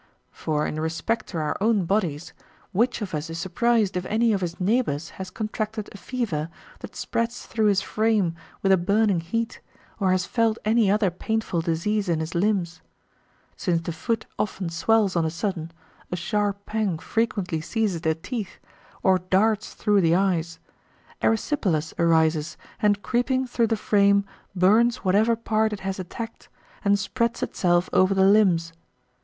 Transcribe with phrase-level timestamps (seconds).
[0.31, 2.33] For, in respect to our own bodies,
[2.71, 6.95] which of us is surprised if any of his neighbours has contracted a fever, that
[6.95, 8.33] spreads through his frame
[8.63, 9.61] with a burning heat,
[9.99, 12.81] or has felt any other painful disease in his limbs?
[13.55, 15.71] Since the foot often swells on a sudden;
[16.11, 18.57] a sharp pang frequently seizes the teeth,
[19.03, 20.57] or darts through the eyes;
[21.21, 24.25] erysipelas arises, and, creeping through the frame,
[24.55, 26.49] bums whatever part it has attacked,
[26.83, 28.73] and spreads itself over the limbs.